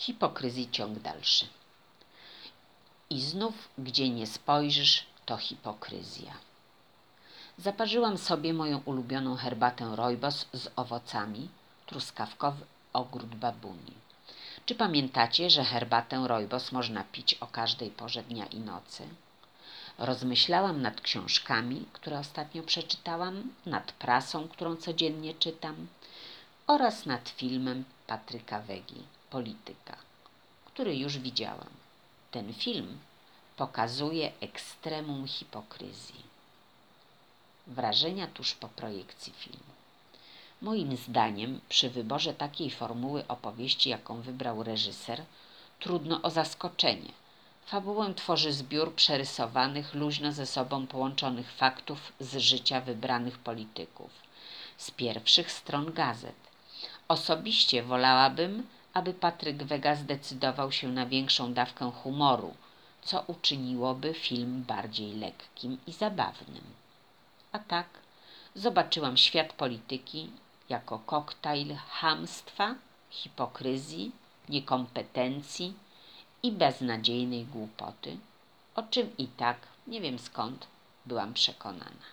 Hipokryzji 0.00 0.70
ciąg 0.70 0.98
dalszy. 0.98 1.46
I 3.10 3.20
znów, 3.20 3.68
gdzie 3.78 4.10
nie 4.10 4.26
spojrzysz, 4.26 5.06
to 5.26 5.36
hipokryzja. 5.36 6.32
Zaparzyłam 7.58 8.18
sobie 8.18 8.54
moją 8.54 8.82
ulubioną 8.84 9.36
herbatę 9.36 9.96
rojbos 9.96 10.46
z 10.52 10.68
owocami, 10.76 11.48
truskawkowy 11.86 12.64
ogród 12.92 13.34
babuni. 13.34 13.94
Czy 14.66 14.74
pamiętacie, 14.74 15.50
że 15.50 15.64
herbatę 15.64 16.28
rojbos 16.28 16.72
można 16.72 17.04
pić 17.04 17.34
o 17.34 17.46
każdej 17.46 17.90
porze 17.90 18.22
dnia 18.22 18.46
i 18.46 18.58
nocy? 18.58 19.08
Rozmyślałam 19.98 20.82
nad 20.82 21.00
książkami, 21.00 21.84
które 21.92 22.18
ostatnio 22.18 22.62
przeczytałam, 22.62 23.52
nad 23.66 23.92
prasą, 23.92 24.48
którą 24.48 24.76
codziennie 24.76 25.34
czytam 25.34 25.86
oraz 26.66 27.06
nad 27.06 27.28
filmem 27.28 27.84
Patryka 28.06 28.60
Wegi, 28.60 29.02
Polityka, 29.30 29.96
który 30.64 30.96
już 30.96 31.18
widziałam. 31.18 31.70
Ten 32.30 32.54
film 32.54 32.98
pokazuje 33.56 34.32
ekstremum 34.40 35.26
hipokryzji. 35.28 36.22
Wrażenia 37.66 38.26
tuż 38.26 38.54
po 38.54 38.68
projekcji 38.68 39.32
filmu. 39.32 39.72
Moim 40.62 40.96
zdaniem, 40.96 41.60
przy 41.68 41.90
wyborze 41.90 42.34
takiej 42.34 42.70
formuły 42.70 43.26
opowieści, 43.28 43.88
jaką 43.88 44.20
wybrał 44.20 44.62
reżyser, 44.62 45.22
trudno 45.80 46.22
o 46.22 46.30
zaskoczenie. 46.30 47.12
Fabułę 47.66 48.14
tworzy 48.14 48.52
zbiór 48.52 48.94
przerysowanych, 48.94 49.94
luźno 49.94 50.32
ze 50.32 50.46
sobą 50.46 50.86
połączonych 50.86 51.52
faktów 51.52 52.12
z 52.20 52.36
życia 52.36 52.80
wybranych 52.80 53.38
polityków, 53.38 54.10
z 54.76 54.90
pierwszych 54.90 55.52
stron 55.52 55.92
gazet. 55.92 56.36
Osobiście 57.08 57.82
wolałabym, 57.82 58.66
aby 58.94 59.14
Patryk 59.14 59.62
Wega 59.62 59.94
zdecydował 59.94 60.72
się 60.72 60.88
na 60.88 61.06
większą 61.06 61.54
dawkę 61.54 61.92
humoru, 61.92 62.54
co 63.02 63.24
uczyniłoby 63.26 64.14
film 64.14 64.64
bardziej 64.68 65.14
lekkim 65.14 65.78
i 65.86 65.92
zabawnym. 65.92 66.64
A 67.52 67.58
tak 67.58 67.86
zobaczyłam 68.54 69.16
świat 69.16 69.52
polityki 69.52 70.30
jako 70.68 70.98
koktajl 70.98 71.74
hamstwa, 71.74 72.74
hipokryzji, 73.10 74.12
niekompetencji 74.48 75.74
i 76.42 76.52
beznadziejnej 76.52 77.44
głupoty, 77.44 78.16
o 78.74 78.82
czym 78.82 79.16
i 79.16 79.26
tak, 79.26 79.56
nie 79.86 80.00
wiem 80.00 80.18
skąd, 80.18 80.66
byłam 81.06 81.34
przekonana. 81.34 82.06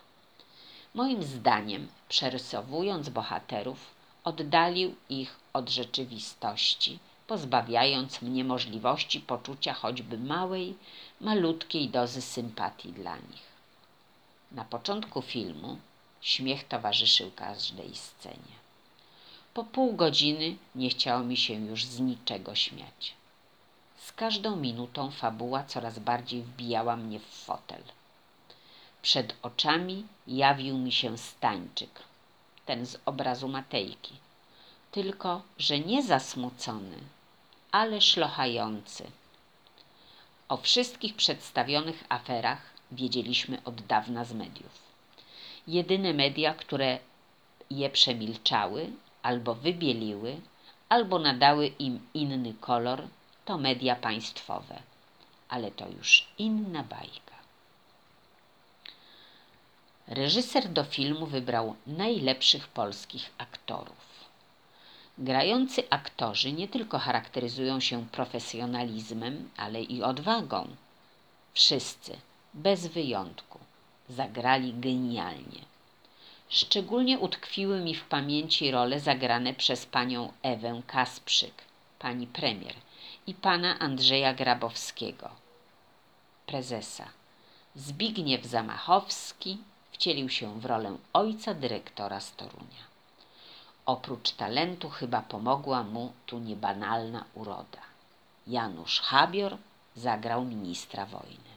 Moim 0.94 1.22
zdaniem, 1.22 1.88
przerysowując 2.08 3.08
bohaterów, 3.08 3.97
oddalił 4.28 4.94
ich 5.08 5.36
od 5.52 5.70
rzeczywistości, 5.70 6.98
pozbawiając 7.26 8.22
mnie 8.22 8.44
możliwości 8.44 9.20
poczucia 9.20 9.72
choćby 9.74 10.18
małej, 10.18 10.74
malutkiej 11.20 11.88
dozy 11.88 12.22
sympatii 12.22 12.92
dla 12.92 13.16
nich. 13.16 13.48
Na 14.52 14.64
początku 14.64 15.22
filmu 15.22 15.78
śmiech 16.20 16.68
towarzyszył 16.68 17.30
każdej 17.36 17.94
scenie. 17.94 18.56
Po 19.54 19.64
pół 19.64 19.96
godziny 19.96 20.56
nie 20.74 20.90
chciało 20.90 21.22
mi 21.22 21.36
się 21.36 21.54
już 21.54 21.84
z 21.84 22.00
niczego 22.00 22.54
śmiać. 22.54 23.14
Z 23.98 24.12
każdą 24.12 24.56
minutą 24.56 25.10
fabuła 25.10 25.64
coraz 25.64 25.98
bardziej 25.98 26.42
wbijała 26.42 26.96
mnie 26.96 27.20
w 27.20 27.26
fotel. 27.26 27.82
Przed 29.02 29.34
oczami 29.42 30.06
jawił 30.26 30.78
mi 30.78 30.92
się 30.92 31.18
Stańczyk, 31.18 32.07
ten 32.68 32.86
z 32.86 32.96
obrazu 33.06 33.48
Matejki, 33.48 34.14
tylko 34.92 35.42
że 35.58 35.78
nie 35.78 36.02
zasmucony, 36.02 36.96
ale 37.72 38.00
szlochający. 38.00 39.04
O 40.48 40.56
wszystkich 40.56 41.16
przedstawionych 41.16 42.04
aferach 42.08 42.62
wiedzieliśmy 42.92 43.58
od 43.64 43.80
dawna 43.82 44.24
z 44.24 44.32
mediów. 44.32 44.82
Jedyne 45.66 46.12
media, 46.12 46.54
które 46.54 46.98
je 47.70 47.90
przemilczały, 47.90 48.90
albo 49.22 49.54
wybieliły, 49.54 50.40
albo 50.88 51.18
nadały 51.18 51.66
im 51.66 52.00
inny 52.14 52.54
kolor, 52.60 53.02
to 53.44 53.58
media 53.58 53.96
państwowe. 53.96 54.82
Ale 55.48 55.70
to 55.70 55.88
już 55.88 56.28
inna 56.38 56.82
bajka. 56.82 57.27
Reżyser 60.08 60.68
do 60.68 60.84
filmu 60.84 61.26
wybrał 61.26 61.76
najlepszych 61.86 62.68
polskich 62.68 63.30
aktorów. 63.38 64.08
Grający 65.18 65.90
aktorzy 65.90 66.52
nie 66.52 66.68
tylko 66.68 66.98
charakteryzują 66.98 67.80
się 67.80 68.06
profesjonalizmem, 68.06 69.50
ale 69.56 69.82
i 69.82 70.02
odwagą. 70.02 70.68
Wszyscy, 71.54 72.16
bez 72.54 72.86
wyjątku, 72.86 73.58
zagrali 74.08 74.74
genialnie. 74.74 75.60
Szczególnie 76.48 77.18
utkwiły 77.18 77.80
mi 77.80 77.94
w 77.94 78.04
pamięci 78.04 78.70
role 78.70 79.00
zagrane 79.00 79.54
przez 79.54 79.86
panią 79.86 80.32
Ewę 80.42 80.82
Kasprzyk, 80.86 81.54
pani 81.98 82.26
premier, 82.26 82.74
i 83.26 83.34
pana 83.34 83.78
Andrzeja 83.78 84.34
Grabowskiego, 84.34 85.30
prezesa. 86.46 87.08
Zbigniew 87.74 88.44
Zamachowski 88.44 89.58
wcielił 89.98 90.28
się 90.28 90.60
w 90.60 90.64
rolę 90.66 90.96
ojca 91.12 91.54
dyrektora 91.54 92.20
z 92.20 92.32
Torunia. 92.32 92.84
Oprócz 93.86 94.30
talentu 94.30 94.90
chyba 94.90 95.22
pomogła 95.22 95.82
mu 95.82 96.12
tu 96.26 96.38
niebanalna 96.38 97.24
uroda. 97.34 97.82
Janusz 98.46 99.00
Habior 99.00 99.56
zagrał 99.96 100.44
ministra 100.44 101.06
wojny. 101.06 101.52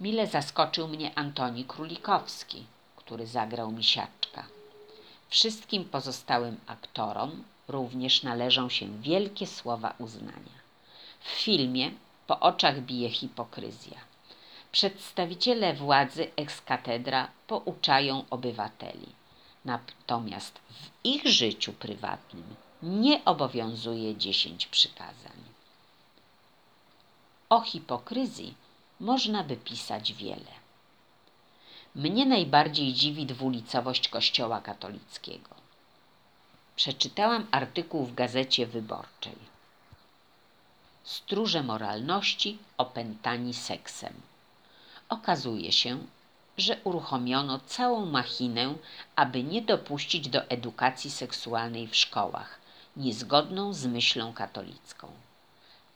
Mile 0.00 0.26
zaskoczył 0.26 0.88
mnie 0.88 1.18
Antoni 1.18 1.64
Królikowski, 1.64 2.64
który 2.96 3.26
zagrał 3.26 3.72
misiaczka. 3.72 4.44
Wszystkim 5.28 5.84
pozostałym 5.84 6.60
aktorom 6.66 7.44
również 7.68 8.22
należą 8.22 8.68
się 8.68 9.00
wielkie 9.00 9.46
słowa 9.46 9.94
uznania. 9.98 10.58
W 11.20 11.28
filmie 11.28 11.90
po 12.26 12.40
oczach 12.40 12.80
bije 12.80 13.10
hipokryzja. 13.10 14.07
Przedstawiciele 14.72 15.74
władzy 15.74 16.30
ekskatedra 16.36 17.28
pouczają 17.46 18.24
obywateli. 18.30 19.06
Natomiast 19.64 20.58
w 20.58 20.90
ich 21.04 21.26
życiu 21.26 21.72
prywatnym 21.72 22.54
nie 22.82 23.24
obowiązuje 23.24 24.16
dziesięć 24.16 24.66
przykazań. 24.66 25.38
O 27.48 27.60
hipokryzji 27.60 28.54
można 29.00 29.44
by 29.44 29.56
pisać 29.56 30.12
wiele. 30.12 30.58
Mnie 31.94 32.26
najbardziej 32.26 32.92
dziwi 32.92 33.26
dwulicowość 33.26 34.08
Kościoła 34.08 34.60
katolickiego. 34.60 35.54
Przeczytałam 36.76 37.46
artykuł 37.50 38.04
w 38.04 38.14
gazecie 38.14 38.66
wyborczej. 38.66 39.36
Stróże 41.04 41.62
moralności 41.62 42.58
opętani 42.78 43.54
seksem. 43.54 44.12
Okazuje 45.08 45.72
się, 45.72 45.98
że 46.58 46.76
uruchomiono 46.84 47.60
całą 47.66 48.06
machinę, 48.06 48.74
aby 49.16 49.42
nie 49.42 49.62
dopuścić 49.62 50.28
do 50.28 50.50
edukacji 50.50 51.10
seksualnej 51.10 51.88
w 51.88 51.96
szkołach, 51.96 52.58
niezgodną 52.96 53.72
z 53.72 53.86
myślą 53.86 54.32
katolicką. 54.32 55.08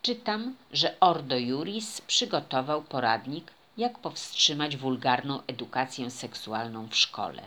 Czytam, 0.02 0.56
że 0.72 1.00
Ordo 1.00 1.36
Juris 1.36 2.00
przygotował 2.00 2.82
poradnik, 2.82 3.52
jak 3.76 3.98
powstrzymać 3.98 4.76
wulgarną 4.76 5.42
edukację 5.46 6.10
seksualną 6.10 6.88
w 6.88 6.96
szkole. 6.96 7.42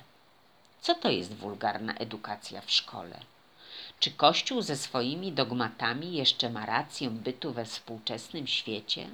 Co 0.82 0.96
to 0.96 1.10
jest 1.10 1.34
wulgarna 1.34 1.94
edukacja 1.94 2.62
w 2.62 2.72
szkole? 2.72 3.20
Czy 4.00 4.12
Kościół 4.12 4.62
ze 4.62 4.78
swoimi 4.78 5.32
dogmatami 5.32 6.14
jeszcze 6.14 6.50
ma 6.50 6.66
rację 6.66 7.10
bytu 7.10 7.54
we 7.54 7.66
współczesnym 7.66 8.48
świecie? 8.48 9.10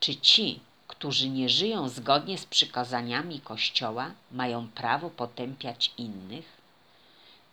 Czy 0.00 0.16
ci, 0.16 0.60
którzy 0.90 1.28
nie 1.28 1.48
żyją 1.48 1.88
zgodnie 1.88 2.38
z 2.38 2.46
przykazaniami 2.46 3.40
Kościoła, 3.40 4.10
mają 4.32 4.68
prawo 4.68 5.10
potępiać 5.10 5.92
innych? 5.98 6.46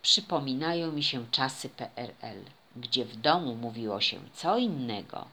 Przypominają 0.02 0.92
mi 0.92 1.02
się 1.02 1.26
czasy 1.30 1.68
PRL, 1.68 2.44
gdzie 2.76 3.04
w 3.04 3.16
domu 3.16 3.54
mówiło 3.54 4.00
się 4.00 4.20
co 4.34 4.58
innego, 4.58 5.28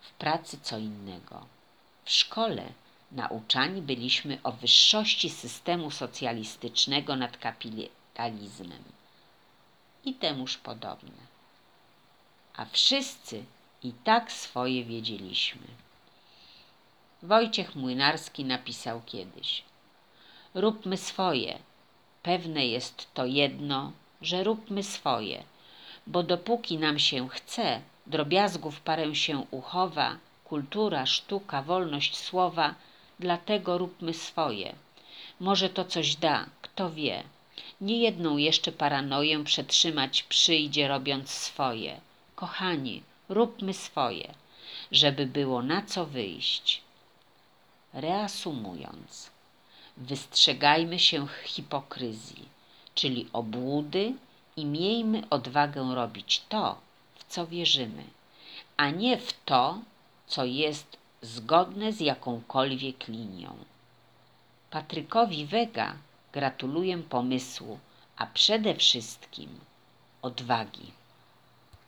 w 0.00 0.12
pracy 0.12 0.58
co 0.62 0.78
innego. 0.78 1.46
W 2.04 2.10
szkole 2.10 2.64
nauczani 3.12 3.82
byliśmy 3.82 4.38
o 4.42 4.52
wyższości 4.52 5.30
systemu 5.30 5.90
socjalistycznego 5.90 7.16
nad 7.16 7.36
kapitalizmem 7.36 8.84
i 10.04 10.14
temuż 10.14 10.58
podobne. 10.58 11.22
A 12.56 12.64
wszyscy 12.64 13.44
i 13.82 13.92
tak 13.92 14.32
swoje 14.32 14.84
wiedzieliśmy. 14.84 15.83
Wojciech 17.24 17.76
Młynarski 17.76 18.44
napisał 18.44 19.02
kiedyś: 19.06 19.62
Róbmy 20.54 20.96
swoje. 20.96 21.58
Pewne 22.22 22.66
jest 22.66 23.14
to 23.14 23.26
jedno, 23.26 23.92
że 24.22 24.44
róbmy 24.44 24.82
swoje, 24.82 25.44
bo 26.06 26.22
dopóki 26.22 26.78
nam 26.78 26.98
się 26.98 27.28
chce, 27.28 27.80
drobiazgów 28.06 28.80
parę 28.80 29.14
się 29.14 29.46
uchowa, 29.50 30.16
kultura, 30.44 31.06
sztuka, 31.06 31.62
wolność 31.62 32.16
słowa, 32.16 32.74
dlatego 33.18 33.78
róbmy 33.78 34.14
swoje. 34.14 34.74
Może 35.40 35.68
to 35.68 35.84
coś 35.84 36.16
da, 36.16 36.46
kto 36.62 36.90
wie. 36.90 37.22
Nie 37.80 37.98
jedną 37.98 38.36
jeszcze 38.36 38.72
paranoję 38.72 39.44
przetrzymać 39.44 40.22
przyjdzie 40.22 40.88
robiąc 40.88 41.30
swoje. 41.30 42.00
Kochani, 42.34 43.02
róbmy 43.28 43.74
swoje, 43.74 44.34
żeby 44.92 45.26
było 45.26 45.62
na 45.62 45.82
co 45.82 46.06
wyjść. 46.06 46.83
Reasumując, 47.94 49.30
wystrzegajmy 49.96 50.98
się 50.98 51.26
hipokryzji, 51.44 52.48
czyli 52.94 53.28
obłudy 53.32 54.14
i 54.56 54.64
miejmy 54.64 55.28
odwagę 55.30 55.94
robić 55.94 56.42
to, 56.48 56.78
w 57.14 57.24
co 57.28 57.46
wierzymy, 57.46 58.04
a 58.76 58.90
nie 58.90 59.18
w 59.18 59.44
to, 59.44 59.78
co 60.26 60.44
jest 60.44 60.96
zgodne 61.22 61.92
z 61.92 62.00
jakąkolwiek 62.00 63.08
linią. 63.08 63.56
Patrykowi 64.70 65.46
Wega 65.46 65.96
gratuluję 66.32 66.98
pomysłu, 66.98 67.78
a 68.16 68.26
przede 68.26 68.74
wszystkim 68.74 69.60
odwagi. 70.22 70.92